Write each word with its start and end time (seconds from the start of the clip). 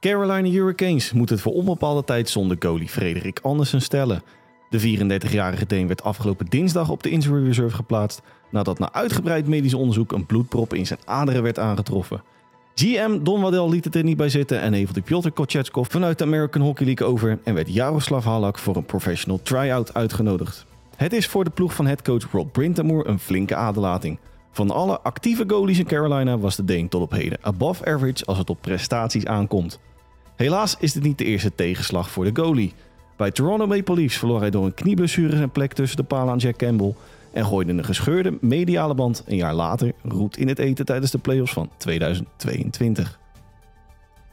Carolina 0.00 0.48
Hurricanes 0.48 1.12
moeten 1.12 1.34
het 1.34 1.44
voor 1.44 1.52
onbepaalde 1.52 2.04
tijd 2.04 2.28
zonder 2.28 2.56
goalie 2.60 2.88
Frederik 2.88 3.38
Andersen 3.42 3.82
stellen. 3.82 4.22
De 4.70 4.80
34-jarige 4.80 5.66
Deen 5.66 5.86
werd 5.86 6.02
afgelopen 6.02 6.46
dinsdag 6.46 6.90
op 6.90 7.02
de 7.02 7.10
injury 7.10 7.44
reserve 7.46 7.74
geplaatst 7.74 8.22
nadat 8.50 8.78
na 8.78 8.92
uitgebreid 8.92 9.46
medisch 9.46 9.74
onderzoek 9.74 10.12
een 10.12 10.26
bloedprop 10.26 10.74
in 10.74 10.86
zijn 10.86 10.98
aderen 11.04 11.42
werd 11.42 11.58
aangetroffen. 11.58 12.22
GM 12.74 13.22
Don 13.22 13.40
Waddell 13.40 13.68
liet 13.68 13.84
het 13.84 13.94
er 13.94 14.04
niet 14.04 14.16
bij 14.16 14.28
zitten 14.28 14.60
en 14.60 14.72
hevelde 14.72 15.00
Piotr 15.00 15.30
Kochetskov 15.30 15.88
vanuit 15.88 16.18
de 16.18 16.24
American 16.24 16.62
Hockey 16.62 16.86
League 16.86 17.06
over 17.06 17.38
en 17.44 17.54
werd 17.54 17.74
Jaroslav 17.74 18.24
Halak 18.24 18.58
voor 18.58 18.76
een 18.76 18.86
professional 18.86 19.40
tryout 19.42 19.94
uitgenodigd. 19.94 20.66
Het 20.96 21.12
is 21.12 21.26
voor 21.26 21.44
de 21.44 21.50
ploeg 21.50 21.74
van 21.74 21.86
headcoach 21.86 22.30
Rob 22.32 22.52
Brintamore 22.52 23.08
een 23.08 23.18
flinke 23.18 23.54
aderlating. 23.54 24.18
Van 24.52 24.70
alle 24.70 25.00
actieve 25.00 25.44
goalies 25.46 25.78
in 25.78 25.86
Carolina 25.86 26.38
was 26.38 26.56
de 26.56 26.64
Deen 26.64 26.88
tot 26.88 27.02
op 27.02 27.10
heden 27.10 27.38
above 27.40 27.84
average 27.84 28.24
als 28.24 28.38
het 28.38 28.50
op 28.50 28.58
prestaties 28.60 29.26
aankomt. 29.26 29.80
Helaas 30.40 30.76
is 30.78 30.92
dit 30.92 31.02
niet 31.02 31.18
de 31.18 31.24
eerste 31.24 31.54
tegenslag 31.54 32.10
voor 32.10 32.24
de 32.24 32.42
goalie. 32.42 32.72
Bij 33.16 33.30
Toronto 33.30 33.66
Maple 33.66 33.94
Leafs 33.94 34.16
verloor 34.16 34.40
hij 34.40 34.50
door 34.50 34.64
een 34.64 34.74
knieblessure 34.74 35.36
zijn 35.36 35.50
plek 35.50 35.72
tussen 35.72 35.96
de 35.96 36.02
palen 36.02 36.32
aan 36.32 36.38
Jack 36.38 36.56
Campbell 36.56 36.94
en 37.32 37.44
gooide 37.44 37.72
een 37.72 37.84
gescheurde 37.84 38.38
mediale 38.40 38.94
band 38.94 39.22
een 39.26 39.36
jaar 39.36 39.54
later 39.54 39.92
roet 40.02 40.36
in 40.36 40.48
het 40.48 40.58
eten 40.58 40.84
tijdens 40.84 41.10
de 41.10 41.18
playoffs 41.18 41.52
van 41.52 41.70
2022. 41.76 43.18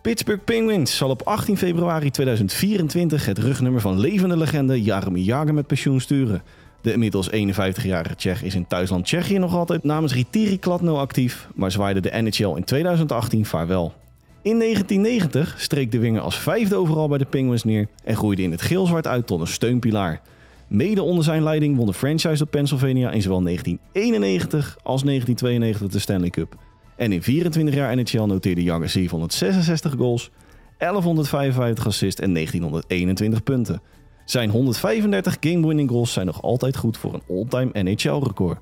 Pittsburgh 0.02 0.44
Penguins 0.44 0.98
zal 0.98 1.10
op 1.10 1.22
18 1.22 1.58
februari 1.58 2.12
2024 2.12 3.26
het 3.26 3.38
rugnummer 3.38 3.82
van 3.82 4.00
levende 4.00 4.38
legende 4.38 4.82
Jaromir 4.82 5.24
Jagr 5.24 5.54
met 5.54 5.68
pensioen 5.68 6.02
sturen. 6.02 6.42
De 6.82 6.94
inmiddels 6.94 7.30
51-jarige 7.30 8.16
Tsjech 8.16 8.44
is 8.44 8.56
in 8.56 8.68
thuisland 8.68 9.06
Tsjechië 9.06 9.38
nog 9.38 9.56
altijd 9.56 9.84
namens 9.84 10.14
Ritiri 10.14 10.60
Kladno 10.60 10.98
actief, 10.98 11.48
maar 11.56 11.72
zwaaide 11.72 12.00
de 12.00 12.22
NHL 12.22 12.56
in 12.56 12.64
2018 12.64 13.46
vaarwel. 13.46 13.94
In 14.48 14.60
1990 14.60 15.56
streek 15.58 15.92
de 15.92 16.00
winger 16.00 16.22
als 16.22 16.40
vijfde 16.40 16.76
overal 16.76 17.08
bij 17.08 17.18
de 17.18 17.26
Penguins 17.26 17.64
neer 17.64 17.88
en 18.04 18.16
groeide 18.16 18.42
in 18.42 18.52
het 18.52 18.62
geel-zwart 18.62 19.08
uit 19.08 19.28
tot 19.28 19.40
een 19.40 19.48
steunpilaar. 19.48 20.22
Mede 20.68 21.02
onder 21.02 21.24
zijn 21.24 21.44
leiding 21.44 21.78
won 21.78 21.86
de 21.86 21.94
franchise 21.94 22.44
op 22.44 22.52
Pennsylvania 22.52 23.12
in 23.12 23.22
zowel 23.22 23.42
1991 23.42 24.78
als 24.84 25.04
1992 25.04 25.90
de 25.90 26.00
Stanley 26.00 26.30
Cup. 26.30 26.56
En 26.96 27.12
in 27.12 27.24
24 27.24 27.76
jaar 27.76 27.96
NHL 27.96 28.24
noteerde 28.24 28.64
Jagger 28.64 28.90
766 28.90 29.94
goals, 29.98 30.32
1155 30.78 31.88
assists 31.88 32.22
en 32.22 32.34
1921 32.34 33.44
punten. 33.44 33.82
Zijn 34.26 34.50
135 34.50 35.38
game-winning 35.40 35.90
goals 35.90 36.14
zijn 36.14 36.26
nog 36.26 36.42
altijd 36.42 36.78
goed 36.78 36.98
voor 36.98 37.14
een 37.14 37.24
all-time 37.30 37.84
NHL-record. 37.84 38.60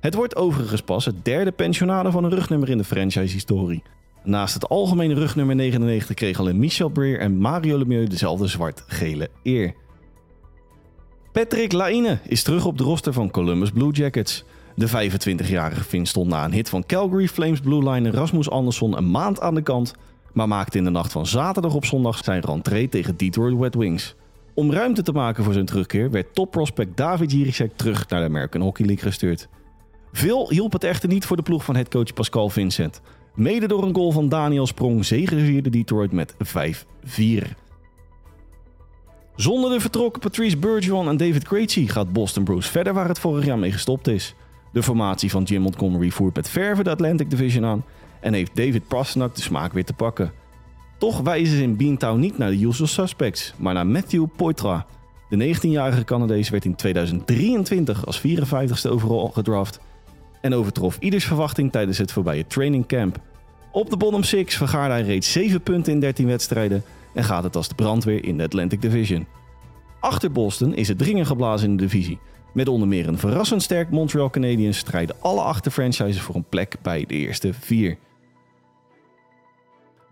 Het 0.00 0.14
wordt 0.14 0.36
overigens 0.36 0.82
pas 0.82 1.04
het 1.04 1.24
derde 1.24 1.52
pensionade 1.52 2.10
van 2.10 2.24
een 2.24 2.34
rugnummer 2.34 2.70
in 2.70 2.78
de 2.78 2.84
franchise-historie. 2.84 3.82
Naast 4.26 4.54
het 4.54 4.68
algemene 4.68 5.14
rugnummer 5.14 5.54
99 5.54 6.14
kregen 6.14 6.40
alleen 6.40 6.58
Michel 6.58 6.88
Breer 6.88 7.20
en 7.20 7.36
Mario 7.36 7.78
Lemieux 7.78 8.10
dezelfde 8.10 8.46
zwart-gele 8.46 9.30
eer. 9.42 9.74
Patrick 11.32 11.72
Laine 11.72 12.18
is 12.24 12.42
terug 12.42 12.64
op 12.64 12.78
de 12.78 12.84
roster 12.84 13.12
van 13.12 13.30
Columbus 13.30 13.70
Blue 13.70 13.92
Jackets. 13.92 14.44
De 14.74 14.88
25-jarige 14.88 15.84
Finn 15.84 16.06
stond 16.06 16.28
na 16.28 16.44
een 16.44 16.52
hit 16.52 16.68
van 16.68 16.86
Calgary 16.86 17.28
Flames 17.28 17.60
Blue 17.60 17.90
Liner 17.90 18.14
Rasmus 18.14 18.50
Andersson 18.50 18.96
een 18.96 19.10
maand 19.10 19.40
aan 19.40 19.54
de 19.54 19.62
kant, 19.62 19.94
maar 20.32 20.48
maakte 20.48 20.78
in 20.78 20.84
de 20.84 20.90
nacht 20.90 21.12
van 21.12 21.26
zaterdag 21.26 21.74
op 21.74 21.84
zondag 21.84 22.24
zijn 22.24 22.40
rentree 22.40 22.88
tegen 22.88 23.16
Detroit 23.16 23.60
Red 23.60 23.74
Wings. 23.74 24.14
Om 24.54 24.72
ruimte 24.72 25.02
te 25.02 25.12
maken 25.12 25.44
voor 25.44 25.52
zijn 25.52 25.66
terugkeer 25.66 26.10
werd 26.10 26.34
topprospect 26.34 26.96
David 26.96 27.32
Jiricek 27.32 27.76
terug 27.76 28.08
naar 28.08 28.20
de 28.20 28.26
American 28.26 28.60
Hockey 28.60 28.86
League 28.86 29.04
gestuurd. 29.04 29.48
Veel 30.12 30.50
hielp 30.50 30.72
het 30.72 30.84
echter 30.84 31.08
niet 31.08 31.24
voor 31.24 31.36
de 31.36 31.42
ploeg 31.42 31.64
van 31.64 31.74
headcoach 31.74 32.12
Pascal 32.12 32.48
Vincent. 32.48 33.00
Mede 33.36 33.66
door 33.66 33.82
een 33.82 33.94
goal 33.94 34.12
van 34.12 34.28
Daniel 34.28 34.66
Sprong 34.66 35.04
zegevierde 35.04 35.70
Detroit 35.70 36.12
met 36.12 36.34
5-4. 36.34 36.36
Zonder 39.34 39.70
de 39.70 39.80
vertrokken 39.80 40.20
Patrice 40.20 40.56
Bergeron 40.56 41.08
en 41.08 41.16
David 41.16 41.44
Krejci 41.44 41.88
gaat 41.88 42.12
Boston 42.12 42.44
Bruce 42.44 42.70
verder 42.70 42.94
waar 42.94 43.08
het 43.08 43.18
vorig 43.18 43.44
jaar 43.44 43.58
mee 43.58 43.72
gestopt 43.72 44.08
is. 44.08 44.34
De 44.72 44.82
formatie 44.82 45.30
van 45.30 45.42
Jim 45.42 45.60
Montgomery 45.60 46.10
voert 46.10 46.34
met 46.34 46.48
verve 46.48 46.82
de 46.82 46.90
Atlantic 46.90 47.30
Division 47.30 47.64
aan 47.64 47.84
en 48.20 48.32
heeft 48.32 48.56
David 48.56 48.88
Pastrnak 48.88 49.34
de 49.34 49.42
smaak 49.42 49.72
weer 49.72 49.84
te 49.84 49.92
pakken. 49.92 50.32
Toch 50.98 51.20
wijzen 51.20 51.56
ze 51.56 51.62
in 51.62 51.76
Beantown 51.76 52.20
niet 52.20 52.38
naar 52.38 52.50
de 52.50 52.60
usual 52.60 52.88
suspects, 52.88 53.54
maar 53.56 53.74
naar 53.74 53.86
Matthew 53.86 54.26
Poitra. 54.36 54.86
De 55.28 55.54
19-jarige 55.54 56.04
Canadees 56.04 56.48
werd 56.48 56.64
in 56.64 56.74
2023 56.74 58.06
als 58.06 58.20
54ste 58.26 58.90
overal 58.90 59.28
gedraft 59.28 59.80
en 60.40 60.54
overtrof 60.54 60.96
ieders 61.00 61.24
verwachting 61.24 61.72
tijdens 61.72 61.98
het 61.98 62.12
voorbije 62.12 62.46
training 62.46 62.86
camp. 62.86 63.18
Op 63.72 63.90
de 63.90 63.96
bottom 63.96 64.24
6 64.24 64.56
vergaarde 64.56 64.94
hij 64.94 65.02
reeds 65.02 65.32
7 65.32 65.60
punten 65.60 65.92
in 65.92 66.00
13 66.00 66.26
wedstrijden 66.26 66.82
en 67.14 67.24
gaat 67.24 67.42
het 67.42 67.56
als 67.56 67.68
de 67.68 67.74
brandweer 67.74 68.24
in 68.24 68.36
de 68.36 68.44
Atlantic 68.44 68.82
Division. 68.82 69.26
Achter 70.00 70.32
Boston 70.32 70.74
is 70.74 70.88
het 70.88 70.98
dringen 70.98 71.26
geblazen 71.26 71.68
in 71.70 71.76
de 71.76 71.82
divisie. 71.82 72.18
Met 72.52 72.68
onder 72.68 72.88
meer 72.88 73.08
een 73.08 73.18
verrassend 73.18 73.62
sterk 73.62 73.90
Montreal 73.90 74.30
Canadiens 74.30 74.78
strijden 74.78 75.16
alle 75.20 75.40
acht 75.40 75.72
franchises 75.72 76.20
voor 76.20 76.34
een 76.34 76.48
plek 76.48 76.76
bij 76.82 77.04
de 77.06 77.14
eerste 77.14 77.52
vier. 77.52 77.96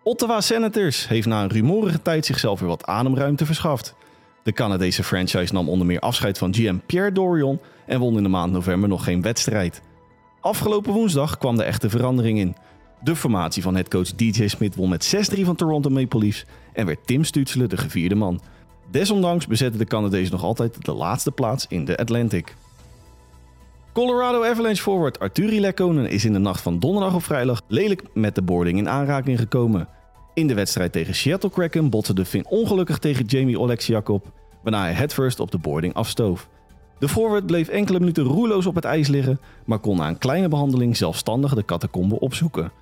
Ottawa 0.03 0.41
Senators 0.41 1.09
heeft 1.09 1.27
na 1.27 1.43
een 1.43 1.51
rumorige 1.51 2.03
tijd 2.03 2.27
zichzelf 2.27 2.61
weer 2.61 2.69
wat 2.69 2.85
ademruimte 2.85 3.47
verschaft. 3.47 3.95
De 4.43 4.53
Canadese 4.53 5.05
franchise 5.05 5.53
nam 5.53 5.69
onder 5.69 5.87
meer 5.87 6.01
afscheid 6.01 6.39
van 6.39 6.55
GM 6.55 6.77
Pierre 6.87 7.13
Dorion 7.13 7.61
en 7.87 8.01
won 8.01 8.17
in 8.17 8.23
de 8.23 8.29
maand 8.29 8.53
november 8.53 8.89
nog 8.89 9.05
geen 9.05 9.23
wedstrijd. 9.23 9.83
Afgelopen 10.45 10.93
woensdag 10.93 11.39
kwam 11.39 11.57
de 11.57 11.63
echte 11.63 11.91
verandering 11.91 12.39
in. 12.39 12.57
De 13.03 13.17
formatie 13.17 13.63
van 13.63 13.75
headcoach 13.75 14.15
DJ 14.15 14.49
Smith 14.49 14.77
won 14.77 14.89
met 14.89 15.33
6-3 15.37 15.41
van 15.41 15.57
Toronto 15.57 15.91
Maple 15.91 16.21
Leafs 16.21 16.45
en 16.73 16.87
werd 16.87 17.07
Tim 17.07 17.25
Stutzle 17.25 17.67
de 17.67 17.77
gevierde 17.77 18.15
man. 18.15 18.41
Desondanks 18.91 19.47
bezetten 19.47 19.79
de 19.79 19.85
Canadezen 19.85 20.33
nog 20.33 20.43
altijd 20.43 20.85
de 20.85 20.93
laatste 20.93 21.31
plaats 21.31 21.67
in 21.69 21.85
de 21.85 21.97
Atlantic. 21.97 22.55
Colorado 23.93 24.45
Avalanche 24.45 24.83
forward 24.83 25.19
Arturi 25.19 25.61
Lekkonen 25.61 26.11
is 26.11 26.25
in 26.25 26.33
de 26.33 26.39
nacht 26.39 26.61
van 26.61 26.79
donderdag 26.79 27.15
op 27.15 27.23
vrijdag 27.23 27.61
lelijk 27.69 28.03
met 28.15 28.35
de 28.35 28.43
boarding 28.43 28.79
in 28.79 28.89
aanraking 28.89 29.39
gekomen. 29.39 29.89
In 30.35 30.47
de 30.47 30.55
wedstrijd 30.55 30.93
tegen 30.93 31.15
Seattle 31.15 31.51
Kraken 31.51 31.91
botste 31.91 32.15
de 32.15 32.25
Finn 32.25 32.47
ongelukkig 32.49 32.99
tegen 32.99 33.25
Jamie 33.25 33.61
Oleksiak 33.61 34.09
waarna 34.63 34.81
hij 34.81 34.93
headfirst 34.93 35.41
op 35.41 35.51
de 35.51 35.59
boarding 35.59 35.95
afstoof. 35.95 36.49
De 37.05 37.11
forward 37.11 37.47
bleef 37.47 37.69
enkele 37.69 37.99
minuten 37.99 38.25
roerloos 38.25 38.67
op 38.67 38.75
het 38.75 38.85
ijs 38.85 39.09
liggen, 39.09 39.41
maar 39.65 39.79
kon 39.79 39.97
na 39.97 40.09
een 40.09 40.19
kleine 40.19 40.49
behandeling 40.49 40.97
zelfstandig 40.97 41.55
de 41.55 41.65
catacombe 41.65 42.21
opzoeken. 42.21 42.73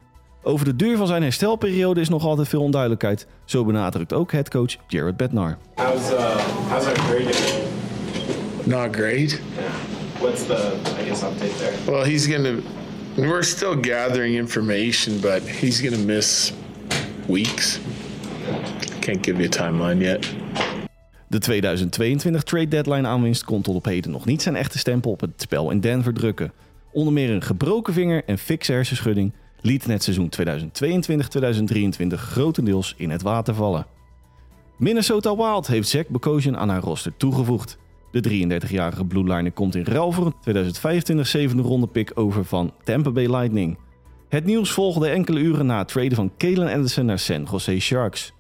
Over 0.43 0.65
de 0.65 0.77
duur 0.77 0.97
van 0.97 1.07
zijn 1.07 1.23
herstelperiode 1.23 2.01
is 2.01 2.09
nog 2.09 2.25
altijd 2.25 2.49
veel 2.49 2.63
onduidelijkheid. 2.63 3.27
Zo 3.45 3.65
benadrukt 3.65 4.13
ook 4.13 4.33
headcoach 4.33 4.77
Jared 4.87 5.17
Bednar. 5.17 5.59
How's 5.75 6.11
uh, 6.11 6.37
how's 6.69 6.87
our 6.87 6.97
grade? 6.97 7.35
Not 8.65 8.97
great. 8.97 9.31
Yeah. 9.31 9.41
What's 10.19 10.47
the 10.47 10.73
I 11.01 11.05
guess 11.09 11.23
update 11.23 11.57
there? 11.57 11.93
Well, 11.93 12.05
he's 12.05 12.27
gonna. 12.27 12.55
We're 13.15 13.43
still 13.43 13.77
gathering 13.81 14.37
information, 14.37 15.21
but 15.21 15.41
he's 15.43 15.81
gonna 15.81 16.05
miss 16.05 16.53
weeks. 17.27 17.81
Can't 19.01 19.27
give 19.27 19.39
you 19.39 19.47
a 19.47 19.71
timeline 19.71 20.01
yet. 20.01 20.35
De 21.33 21.39
2022 21.39 22.43
trade 22.43 22.69
deadline 22.69 23.09
aanwinst 23.09 23.45
kon 23.45 23.63
tot 23.63 23.75
op 23.75 23.85
heden 23.85 24.11
nog 24.11 24.25
niet 24.25 24.43
zijn 24.43 24.57
echte 24.57 24.79
stempel 24.79 25.11
op 25.11 25.21
het 25.21 25.31
spel 25.37 25.71
in 25.71 25.81
Denver 25.81 26.15
drukken. 26.15 26.53
Onder 26.91 27.13
meer 27.13 27.31
een 27.31 27.43
gebroken 27.43 27.93
vinger 27.93 28.25
en 28.25 28.39
fikse 28.39 28.73
hersenschudding 28.73 29.33
lieten 29.61 29.91
het 29.91 30.03
seizoen 30.03 30.31
2022-2023 32.13 32.15
grotendeels 32.15 32.95
in 32.97 33.11
het 33.11 33.23
water 33.23 33.55
vallen. 33.55 33.87
Minnesota 34.79 35.37
Wild 35.37 35.67
heeft 35.67 35.89
Zach 35.89 36.09
Bokosian 36.09 36.57
aan 36.57 36.69
haar 36.69 36.83
roster 36.83 37.17
toegevoegd. 37.17 37.79
De 38.11 38.49
33-jarige 38.69 39.05
Blue 39.05 39.35
Liner 39.35 39.53
komt 39.53 39.75
in 39.75 39.85
ruil 39.85 40.13
voor 40.13 40.27
een 40.27 40.35
2025 40.41 41.27
zevende 41.27 41.63
ronde 41.63 41.87
pick 41.87 42.11
over 42.15 42.45
van 42.45 42.73
Tampa 42.85 43.11
Bay 43.11 43.27
Lightning. 43.27 43.79
Het 44.29 44.45
nieuws 44.45 44.71
volgde 44.71 45.09
enkele 45.09 45.41
uren 45.41 45.67
na 45.67 45.79
het 45.79 45.89
traden 45.89 46.17
van 46.17 46.33
Kalen 46.37 46.73
Anderson 46.73 47.05
naar 47.05 47.19
San 47.19 47.47
Jose 47.51 47.81
Sharks. 47.81 48.33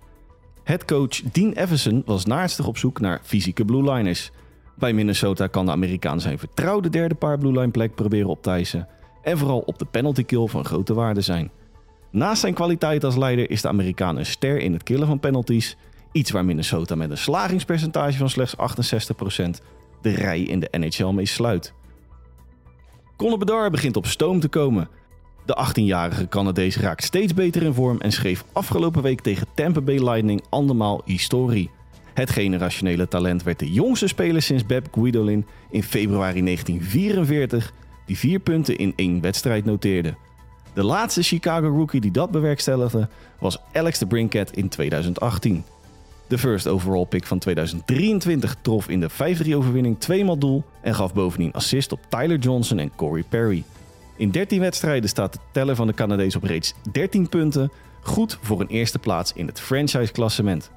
Headcoach 0.65 1.23
Dean 1.33 1.53
Everson 1.53 2.03
was 2.07 2.25
naarstig 2.25 2.67
op 2.67 2.79
zoek 2.79 3.01
naar 3.01 3.21
fysieke 3.23 3.65
Blue 3.65 3.93
Liners. 3.93 4.31
Bij 4.77 4.93
Minnesota 4.93 5.47
kan 5.47 5.67
de 5.67 5.73
Amerikaan 5.73 6.21
zijn 6.21 6.39
vertrouwde 6.39 6.89
derde 6.89 7.15
paar 7.15 7.39
Blue 7.39 7.53
Line 7.53 7.71
plek 7.71 7.95
proberen 7.95 8.29
op 8.29 8.43
te 8.43 8.85
en 9.23 9.39
vooral 9.39 9.59
op 9.59 9.79
de 9.79 9.85
penalty 9.85 10.25
kill 10.25 10.47
van 10.47 10.65
grote 10.65 10.95
waarde 10.95 11.21
zijn. 11.21 11.51
Naast 12.11 12.41
zijn 12.41 12.55
kwaliteit 12.55 13.05
als 13.05 13.17
leider 13.17 13.51
is 13.51 13.63
de 13.63 13.69
Amerikaan 13.69 14.17
een 14.17 14.27
ster 14.27 14.59
in 14.59 14.73
het 14.73 14.83
killen 14.83 15.07
van 15.07 15.21
penalties, 15.21 15.77
iets 16.13 16.31
waar 16.31 16.45
Minnesota 16.45 16.95
met 16.95 17.11
een 17.11 17.19
slagingspercentage 17.19 18.19
van 18.19 18.31
slechts 18.31 18.57
68% 18.57 18.61
de 20.03 20.11
rij 20.11 20.41
in 20.43 20.61
de 20.61 20.69
NHL 20.71 21.07
mee 21.07 21.27
sluit. 21.27 21.75
Conor 23.17 23.39
Bedard 23.39 23.71
begint 23.71 23.97
op 23.97 24.07
stoom 24.07 24.41
te 24.41 24.49
komen. 24.49 24.89
De 25.45 25.67
18-jarige 25.69 26.29
Canadees 26.29 26.77
raakt 26.77 27.05
steeds 27.05 27.35
beter 27.35 27.63
in 27.63 27.75
vorm 27.75 28.01
en 28.01 28.13
schreef 28.13 28.45
afgelopen 28.53 29.03
week 29.03 29.21
tegen 29.21 29.47
Tampa 29.55 29.81
Bay 29.81 29.99
Lightning 29.99 30.43
andermaal 30.49 31.03
historie. 31.05 31.71
Het 32.15 32.31
generationele 32.31 33.09
talent 33.09 33.43
werd 33.43 33.59
de 33.59 33.73
jongste 33.73 34.07
speler 34.07 34.43
sinds 34.43 34.67
Beb 34.67 34.87
Guidolin 34.93 35.47
in 35.71 35.83
februari 35.83 36.43
1944 36.43 37.73
die 38.07 38.19
vier 38.19 38.39
punten 38.39 38.77
in 38.77 38.93
één 38.97 39.21
wedstrijd 39.21 39.65
noteerde. 39.65 40.15
De 40.75 40.85
laatste 40.85 41.23
Chicago 41.23 41.69
rookie 41.69 42.01
die 42.01 42.11
dat 42.11 42.31
bewerkstelligde 42.31 43.09
was 43.39 43.59
Alex 43.73 43.99
de 43.99 44.07
Brinket 44.07 44.57
in 44.57 44.69
2018. 44.69 45.65
De 46.27 46.39
first 46.39 46.69
overall 46.69 47.07
pick 47.07 47.27
van 47.27 47.39
2023 47.39 48.57
trof 48.63 48.89
in 48.89 49.01
de 49.01 49.11
5-3 49.11 49.55
overwinning 49.55 49.99
tweemaal 49.99 50.39
doel 50.39 50.65
en 50.81 50.95
gaf 50.95 51.15
bovendien 51.15 51.53
assist 51.53 51.93
op 51.93 52.01
Tyler 52.09 52.39
Johnson 52.39 52.79
en 52.79 52.91
Corey 52.97 53.25
Perry. 53.29 53.65
In 54.17 54.31
13 54.31 54.61
wedstrijden 54.61 55.09
staat 55.09 55.33
de 55.33 55.39
teller 55.53 55.77
van 55.77 55.87
de 55.87 55.95
Canadees 55.95 56.37
op 56.37 56.43
reeds 56.43 56.75
13 56.93 57.29
punten, 57.29 57.73
goed 58.03 58.39
voor 58.43 58.61
een 58.61 58.69
eerste 58.69 58.99
plaats 58.99 59.33
in 59.33 59.47
het 59.47 59.61
franchise-klassement. 59.61 60.71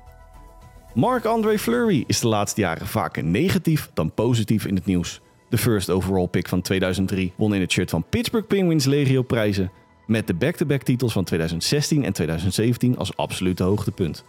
Marc-André 0.93 1.57
Fleury 1.59 2.03
is 2.07 2.19
de 2.19 2.27
laatste 2.27 2.61
jaren 2.61 2.87
vaker 2.87 3.23
negatief 3.23 3.89
dan 3.93 4.11
positief 4.13 4.65
in 4.65 4.75
het 4.75 4.85
nieuws. 4.85 5.21
De 5.49 5.57
first 5.57 5.89
overall 5.89 6.27
pick 6.27 6.47
van 6.47 6.61
2003 6.61 7.33
won 7.35 7.55
in 7.55 7.61
het 7.61 7.71
shirt 7.71 7.89
van 7.89 8.05
Pittsburgh 8.09 8.47
Penguins 8.47 8.85
legio 8.85 9.21
prijzen, 9.21 9.71
met 10.07 10.27
de 10.27 10.33
back-to-back 10.33 10.81
titels 10.81 11.13
van 11.13 11.23
2016 11.23 12.03
en 12.03 12.13
2017 12.13 12.97
als 12.97 13.17
absolute 13.17 13.63
hoogtepunt. 13.63 14.23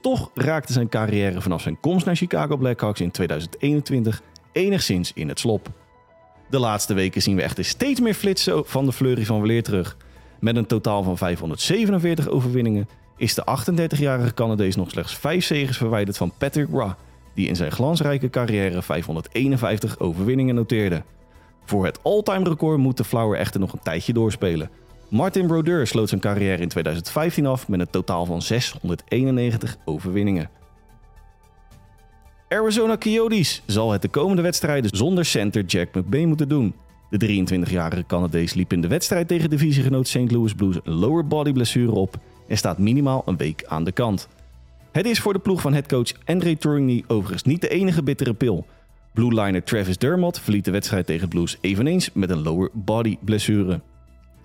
Toch 0.00 0.30
raakte 0.34 0.72
zijn 0.72 0.88
carrière 0.88 1.40
vanaf 1.40 1.62
zijn 1.62 1.80
komst 1.80 2.06
naar 2.06 2.16
Chicago 2.16 2.56
Blackhawks 2.56 3.00
in 3.00 3.10
2021 3.10 4.22
enigszins 4.52 5.12
in 5.14 5.28
het 5.28 5.38
slop. 5.38 5.70
De 6.52 6.58
laatste 6.58 6.94
weken 6.94 7.22
zien 7.22 7.36
we 7.36 7.42
echter 7.42 7.64
steeds 7.64 8.00
meer 8.00 8.14
flitsen 8.14 8.62
van 8.66 8.84
de 8.84 8.92
Fleury 8.92 9.24
van 9.24 9.40
Weleer 9.40 9.62
terug. 9.62 9.96
Met 10.40 10.56
een 10.56 10.66
totaal 10.66 11.02
van 11.02 11.18
547 11.18 12.28
overwinningen 12.28 12.88
is 13.16 13.34
de 13.34 13.42
38-jarige 13.42 14.34
Canadees 14.34 14.76
nog 14.76 14.90
slechts 14.90 15.14
5 15.14 15.44
zegens 15.44 15.76
verwijderd 15.76 16.16
van 16.16 16.32
Patrick 16.38 16.68
Ra, 16.72 16.96
die 17.34 17.48
in 17.48 17.56
zijn 17.56 17.72
glansrijke 17.72 18.30
carrière 18.30 18.82
551 18.82 19.98
overwinningen 19.98 20.54
noteerde. 20.54 21.02
Voor 21.64 21.84
het 21.84 21.98
all-time 22.02 22.48
record 22.48 22.78
moet 22.78 22.96
de 22.96 23.04
Flower 23.04 23.38
echter 23.38 23.60
nog 23.60 23.72
een 23.72 23.82
tijdje 23.82 24.12
doorspelen. 24.12 24.70
Martin 25.08 25.46
Brodeur 25.46 25.86
sloot 25.86 26.08
zijn 26.08 26.20
carrière 26.20 26.62
in 26.62 26.68
2015 26.68 27.46
af 27.46 27.68
met 27.68 27.80
een 27.80 27.90
totaal 27.90 28.24
van 28.24 28.42
691 28.42 29.76
overwinningen. 29.84 30.50
Arizona 32.52 32.96
Coyotes 32.96 33.62
zal 33.66 33.92
het 33.92 34.02
de 34.02 34.08
komende 34.08 34.42
wedstrijden 34.42 34.96
zonder 34.96 35.24
center 35.24 35.64
Jack 35.64 35.94
McBain 35.94 36.28
moeten 36.28 36.48
doen. 36.48 36.74
De 37.10 37.44
23-jarige 37.44 38.04
Canadees 38.06 38.54
liep 38.54 38.72
in 38.72 38.80
de 38.80 38.88
wedstrijd 38.88 39.28
tegen 39.28 39.50
divisiegenoot 39.50 40.08
St. 40.08 40.30
Louis 40.30 40.54
Blues 40.54 40.76
een 40.84 40.92
lower 40.92 41.26
body 41.26 41.52
blessure 41.52 41.92
op 41.92 42.16
en 42.48 42.56
staat 42.56 42.78
minimaal 42.78 43.22
een 43.26 43.36
week 43.36 43.64
aan 43.64 43.84
de 43.84 43.92
kant. 43.92 44.28
Het 44.92 45.06
is 45.06 45.20
voor 45.20 45.32
de 45.32 45.38
ploeg 45.38 45.60
van 45.60 45.72
headcoach 45.72 46.12
André 46.24 46.56
Tourigny 46.56 47.04
overigens 47.06 47.42
niet 47.42 47.60
de 47.60 47.68
enige 47.68 48.02
bittere 48.02 48.34
pil. 48.34 48.66
Blue 49.14 49.42
liner 49.42 49.64
Travis 49.64 49.98
Dermott 49.98 50.40
verliet 50.40 50.64
de 50.64 50.70
wedstrijd 50.70 51.06
tegen 51.06 51.28
Blues 51.28 51.58
eveneens 51.60 52.10
met 52.12 52.30
een 52.30 52.42
lower 52.42 52.70
body 52.72 53.16
blessure. 53.20 53.80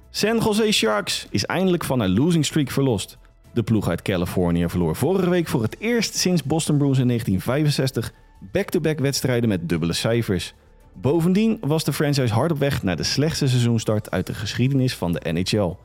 San 0.10 0.38
Jose 0.38 0.72
Sharks 0.72 1.28
is 1.30 1.46
eindelijk 1.46 1.84
van 1.84 2.00
een 2.00 2.14
losing 2.14 2.46
streak 2.46 2.72
verlost. 2.72 3.18
De 3.58 3.64
ploeg 3.64 3.90
uit 3.90 4.02
Californië 4.02 4.70
verloor 4.70 4.96
vorige 4.96 5.30
week 5.30 5.48
voor 5.48 5.62
het 5.62 5.76
eerst 5.80 6.16
sinds 6.16 6.44
Boston 6.44 6.78
Bruins 6.78 7.00
in 7.00 7.08
1965 7.08 8.14
back-to-back 8.52 9.00
wedstrijden 9.00 9.50
met 9.50 9.70
dubbele 9.70 9.94
cijfers. 9.94 10.54
Bovendien 10.94 11.58
was 11.62 11.84
de 11.84 11.94
franchise 11.94 12.34
hard 12.34 12.52
op 12.52 12.58
weg 12.58 12.84
naar 12.84 12.96
de 12.96 13.04
slechtste 13.04 13.48
seizoenstart 13.48 14.12
uit 14.12 14.28
de 14.28 14.34
geschiedenis 14.34 14.96
van 14.96 15.12
de 15.12 15.32
NHL. 15.32 15.76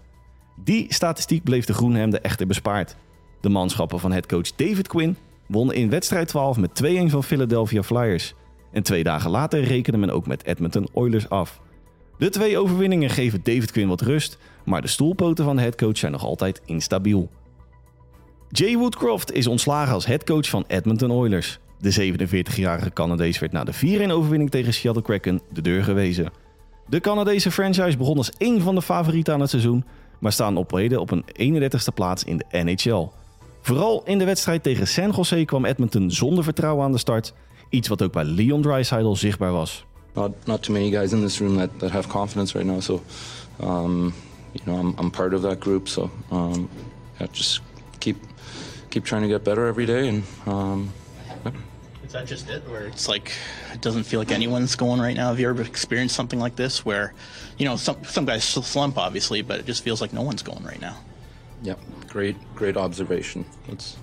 Die 0.64 0.94
statistiek 0.94 1.42
bleef 1.42 1.64
de 1.64 1.72
Groenhemden 1.72 2.22
echter 2.22 2.46
bespaard. 2.46 2.96
De 3.40 3.48
manschappen 3.48 4.00
van 4.00 4.12
headcoach 4.12 4.54
David 4.56 4.88
Quinn 4.88 5.16
wonnen 5.46 5.76
in 5.76 5.90
wedstrijd 5.90 6.28
12 6.28 6.56
met 6.56 6.82
2-1 6.84 6.86
van 7.06 7.24
Philadelphia 7.24 7.82
Flyers. 7.82 8.34
En 8.72 8.82
twee 8.82 9.02
dagen 9.02 9.30
later 9.30 9.62
rekende 9.64 9.98
men 9.98 10.10
ook 10.10 10.26
met 10.26 10.44
Edmonton 10.44 10.88
Oilers 10.92 11.28
af. 11.28 11.60
De 12.18 12.28
twee 12.28 12.58
overwinningen 12.58 13.10
geven 13.10 13.40
David 13.42 13.70
Quinn 13.70 13.88
wat 13.88 14.00
rust, 14.00 14.38
maar 14.64 14.82
de 14.82 14.88
stoelpoten 14.88 15.44
van 15.44 15.56
de 15.56 15.62
headcoach 15.62 15.98
zijn 15.98 16.12
nog 16.12 16.24
altijd 16.24 16.62
instabiel. 16.64 17.30
Jay 18.54 18.76
Woodcroft 18.76 19.32
is 19.32 19.46
ontslagen 19.46 19.94
als 19.94 20.06
headcoach 20.06 20.48
van 20.48 20.64
Edmonton 20.66 21.10
Oilers. 21.10 21.58
De 21.78 22.14
47-jarige 22.14 22.92
Canadees 22.92 23.38
werd 23.38 23.52
na 23.52 23.64
de 23.64 23.74
4-1 24.08 24.10
overwinning 24.10 24.50
tegen 24.50 24.74
Seattle 24.74 25.02
Kraken 25.02 25.40
de 25.52 25.60
deur 25.60 25.84
gewezen. 25.84 26.32
De 26.88 27.00
Canadese 27.00 27.50
franchise 27.50 27.96
begon 27.96 28.16
als 28.16 28.30
één 28.38 28.60
van 28.60 28.74
de 28.74 28.82
favorieten 28.82 29.34
aan 29.34 29.40
het 29.40 29.50
seizoen, 29.50 29.84
maar 30.20 30.32
staan 30.32 30.56
op 30.56 30.70
heden 30.70 31.00
op 31.00 31.10
een 31.10 31.24
31ste 31.62 31.94
plaats 31.94 32.24
in 32.24 32.36
de 32.36 32.62
NHL. 32.62 33.08
Vooral 33.60 34.02
in 34.04 34.18
de 34.18 34.24
wedstrijd 34.24 34.62
tegen 34.62 34.86
San 34.86 35.10
Jose 35.10 35.44
kwam 35.44 35.64
Edmonton 35.64 36.10
zonder 36.10 36.44
vertrouwen 36.44 36.84
aan 36.84 36.92
de 36.92 36.98
start, 36.98 37.34
iets 37.68 37.88
wat 37.88 38.02
ook 38.02 38.12
bij 38.12 38.24
Leon 38.24 38.62
Draisaitl 38.62 39.14
zichtbaar 39.14 39.52
was. 39.52 39.84
Not 40.14 40.32
not 40.44 40.62
too 40.62 40.72
many 40.72 40.90
guys 40.90 41.12
in 41.12 41.20
this 41.20 41.38
room 41.38 41.56
that, 41.56 41.70
that 41.76 41.90
have 41.90 42.08
confidence 42.08 42.58
right 42.58 42.70
now. 42.70 42.80
So, 42.80 43.02
um, 43.60 44.12
you 44.52 44.64
know, 44.64 44.78
I'm, 44.78 44.94
I'm 45.00 45.10
part 45.10 45.34
of 45.34 45.40
that 45.40 45.56
group. 45.60 45.88
So, 45.88 46.10
um, 46.30 46.68
just 47.32 47.60
keep 47.98 48.16
keep 48.92 49.04
trying 49.04 49.22
to 49.22 49.28
get 49.28 49.42
better 49.44 49.66
every 49.66 49.86
day. 49.86 50.08
And 50.08 50.22
um, 50.46 50.92
yeah. 51.26 51.52
Is 52.04 52.12
that 52.12 52.26
just 52.26 52.50
it, 52.50 52.62
where 52.68 52.86
it's 52.86 53.08
like 53.08 53.32
it 53.72 53.80
doesn't 53.80 54.04
feel 54.04 54.20
like 54.20 54.32
anyone's 54.32 54.76
going 54.76 55.00
right 55.00 55.16
now? 55.16 55.28
Have 55.28 55.40
you 55.40 55.48
ever 55.48 55.62
experienced 55.62 56.14
something 56.14 56.40
like 56.42 56.56
this, 56.56 56.84
where 56.84 57.14
you 57.58 57.64
know 57.64 57.76
some 57.76 57.96
some 58.04 58.26
guys 58.26 58.44
slump 58.44 58.98
obviously, 58.98 59.42
but 59.42 59.60
it 59.60 59.66
just 59.66 59.82
feels 59.82 60.00
like 60.00 60.12
no 60.12 60.22
one's 60.22 60.42
going 60.42 60.64
right 60.64 60.80
now? 60.80 60.96
yeah, 61.62 61.76
great 62.08 62.36
great 62.54 62.76
observation. 62.76 63.44
That's 63.68 63.96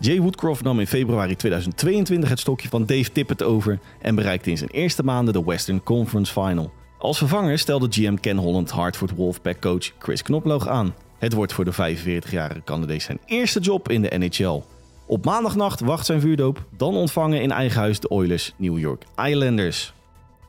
Jay 0.00 0.20
Woodcroft 0.20 0.62
nam 0.62 0.80
in 0.80 0.86
februari 0.86 1.36
2022 1.36 2.28
het 2.28 2.38
stokje 2.38 2.68
van 2.68 2.86
Dave 2.86 3.12
Tippett 3.12 3.42
over 3.42 3.78
en 3.98 4.14
bereikte 4.14 4.50
in 4.50 4.58
zijn 4.58 4.70
eerste 4.70 5.02
maanden 5.02 5.34
de 5.34 5.44
Western 5.44 5.82
Conference 5.82 6.32
Final. 6.32 6.72
Als 6.98 7.18
vervanger 7.18 7.58
stelde 7.58 7.86
GM 7.90 8.14
Ken 8.14 8.36
Holland 8.36 8.70
Hartford 8.70 9.10
Wolfpack 9.14 9.60
coach 9.60 9.92
Chris 9.98 10.22
Knoploog 10.22 10.68
aan. 10.68 10.94
Het 11.20 11.32
wordt 11.32 11.52
voor 11.52 11.64
de 11.64 11.72
45-jarige 11.72 12.62
Canadees 12.64 13.04
zijn 13.04 13.20
eerste 13.26 13.60
job 13.60 13.88
in 13.88 14.02
de 14.02 14.18
NHL. 14.18 14.62
Op 15.06 15.24
maandagnacht 15.24 15.80
wacht 15.80 16.06
zijn 16.06 16.20
vuurdoop, 16.20 16.64
dan 16.76 16.94
ontvangen 16.94 17.42
in 17.42 17.50
eigen 17.50 17.80
huis 17.80 18.00
de 18.00 18.08
Oilers 18.08 18.54
New 18.56 18.78
York 18.78 19.04
Islanders. 19.24 19.92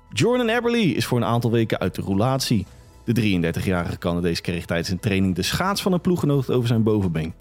Jordan 0.09 0.49
Eberle 0.49 0.77
is 0.77 1.05
voor 1.05 1.17
een 1.17 1.25
aantal 1.25 1.51
weken 1.51 1.79
uit 1.79 1.95
de 1.95 2.01
roulatie. 2.01 2.65
De 3.03 3.41
33-jarige 3.41 3.97
Canadees 3.97 4.41
kreeg 4.41 4.65
tijdens 4.65 4.89
een 4.89 4.99
training 4.99 5.35
de 5.35 5.41
schaats 5.41 5.81
van 5.81 5.93
een 5.93 6.01
ploeggenoot 6.01 6.51
over 6.51 6.67
zijn 6.67 6.83
bovenbeen. 6.83 7.33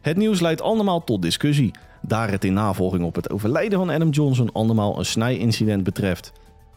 Het 0.00 0.16
nieuws 0.16 0.40
leidt 0.40 0.60
allemaal 0.60 1.04
tot 1.04 1.22
discussie, 1.22 1.70
daar 2.02 2.30
het 2.30 2.44
in 2.44 2.52
navolging 2.52 3.04
op 3.04 3.14
het 3.14 3.30
overlijden 3.30 3.78
van 3.78 3.90
Adam 3.90 4.10
Johnson 4.10 4.52
allemaal 4.52 4.98
een 4.98 5.04
snijincident 5.04 5.84
betreft. 5.84 6.32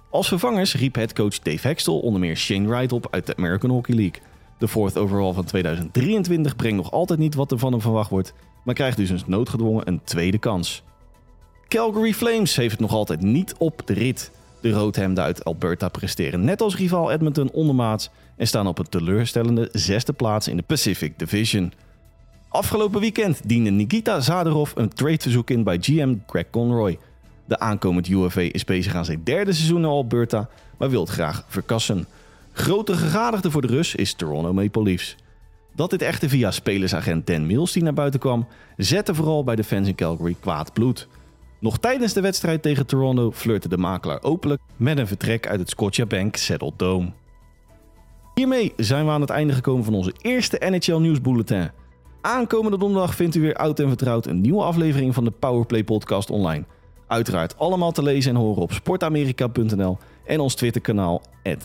Als 0.09 0.27
vervangers 0.27 0.75
riep 0.75 0.95
headcoach 0.95 1.39
Dave 1.39 1.67
Hextall 1.67 1.99
onder 1.99 2.19
meer 2.19 2.35
Shane 2.35 2.67
Wright 2.67 2.91
op 2.91 3.07
uit 3.11 3.25
de 3.25 3.35
American 3.35 3.69
Hockey 3.69 3.95
League. 3.95 4.30
De 4.61 4.67
fourth 4.67 4.97
overall 4.97 5.33
van 5.33 5.43
2023 5.43 6.55
brengt 6.55 6.77
nog 6.77 6.91
altijd 6.91 7.19
niet 7.19 7.35
wat 7.35 7.51
er 7.51 7.59
van 7.59 7.71
hem 7.71 7.81
verwacht 7.81 8.09
wordt, 8.09 8.33
maar 8.63 8.75
krijgt 8.75 8.97
dus 8.97 9.09
een 9.09 9.21
noodgedwongen 9.25 9.87
een 9.87 10.01
tweede 10.03 10.37
kans. 10.37 10.83
Calgary 11.67 12.13
Flames 12.13 12.55
heeft 12.55 12.71
het 12.71 12.79
nog 12.79 12.91
altijd 12.91 13.21
niet 13.21 13.53
op 13.57 13.81
de 13.85 13.93
rit. 13.93 14.31
De 14.61 14.71
roodhemden 14.71 15.23
uit 15.23 15.43
Alberta 15.43 15.89
presteren 15.89 16.45
net 16.45 16.61
als 16.61 16.75
rivaal 16.75 17.11
Edmonton 17.11 17.51
ondermaats 17.51 18.09
en 18.35 18.47
staan 18.47 18.67
op 18.67 18.79
een 18.79 18.89
teleurstellende 18.89 19.69
zesde 19.71 20.13
plaats 20.13 20.47
in 20.47 20.57
de 20.57 20.63
Pacific 20.63 21.19
Division. 21.19 21.73
Afgelopen 22.47 22.99
weekend 22.99 23.41
diende 23.49 23.69
Nikita 23.69 24.19
Zadarov 24.19 24.71
een 24.75 24.93
tradeverzoek 24.93 25.49
in 25.49 25.63
bij 25.63 25.77
GM 25.81 26.15
Greg 26.27 26.49
Conroy. 26.49 26.99
De 27.45 27.59
aankomend 27.59 28.07
UFA 28.07 28.41
is 28.41 28.63
bezig 28.63 28.95
aan 28.95 29.05
zijn 29.05 29.23
derde 29.23 29.53
seizoen 29.53 29.81
in 29.81 29.85
Alberta, 29.85 30.49
maar 30.77 30.89
wil 30.89 31.05
graag 31.05 31.45
verkassen. 31.47 32.05
Grote 32.53 32.93
gegadigde 32.93 33.51
voor 33.51 33.61
de 33.61 33.67
Rus 33.67 33.95
is 33.95 34.13
Toronto 34.13 34.53
Maple 34.53 34.83
Leafs. 34.83 35.15
Dat 35.75 35.89
dit 35.89 36.01
echter 36.01 36.29
via 36.29 36.51
spelersagent 36.51 37.27
Dan 37.27 37.45
Mills 37.45 37.71
die 37.71 37.83
naar 37.83 37.93
buiten 37.93 38.19
kwam, 38.19 38.47
zette 38.77 39.15
vooral 39.15 39.43
bij 39.43 39.55
de 39.55 39.63
fans 39.63 39.87
in 39.87 39.95
Calgary 39.95 40.35
kwaad 40.39 40.73
bloed. 40.73 41.07
Nog 41.59 41.79
tijdens 41.79 42.13
de 42.13 42.21
wedstrijd 42.21 42.61
tegen 42.61 42.85
Toronto 42.85 43.31
flirte 43.31 43.69
de 43.69 43.77
makelaar 43.77 44.23
openlijk 44.23 44.61
met 44.75 44.97
een 44.97 45.07
vertrek 45.07 45.47
uit 45.47 45.59
het 45.59 45.69
Scotiabank 45.69 46.35
Saddle 46.35 46.71
Dome. 46.77 47.11
Hiermee 48.33 48.73
zijn 48.77 49.05
we 49.05 49.11
aan 49.11 49.21
het 49.21 49.29
einde 49.29 49.53
gekomen 49.53 49.83
van 49.83 49.93
onze 49.93 50.13
eerste 50.21 50.61
NHL 50.69 50.97
Nieuwsbulletin. 50.97 51.71
Aankomende 52.21 52.77
donderdag 52.77 53.15
vindt 53.15 53.35
u 53.35 53.41
weer 53.41 53.55
oud 53.55 53.79
en 53.79 53.87
vertrouwd 53.87 54.25
een 54.25 54.41
nieuwe 54.41 54.63
aflevering 54.63 55.13
van 55.13 55.23
de 55.23 55.31
Powerplay 55.31 55.83
podcast 55.83 56.29
online. 56.29 56.63
Uiteraard 57.07 57.57
allemaal 57.57 57.91
te 57.91 58.03
lezen 58.03 58.31
en 58.35 58.41
horen 58.41 58.61
op 58.61 58.71
sportamerika.nl 58.71 59.97
en 60.31 60.39
ons 60.39 60.55
Twitterkanaal 60.55 61.21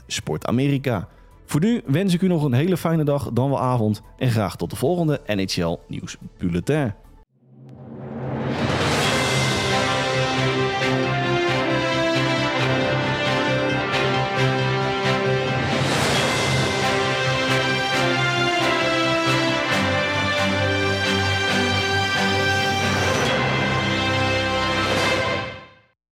@sportamerika. 0.06 1.08
Voor 1.44 1.60
nu 1.60 1.82
wens 1.86 2.14
ik 2.14 2.22
u 2.22 2.26
nog 2.26 2.42
een 2.42 2.52
hele 2.52 2.76
fijne 2.76 3.04
dag, 3.04 3.30
dan 3.32 3.48
wel 3.48 3.60
avond 3.60 4.02
en 4.18 4.30
graag 4.30 4.56
tot 4.56 4.70
de 4.70 4.76
volgende 4.76 5.20
NHL 5.26 5.76
Nieuwsbulletin. 5.88 6.92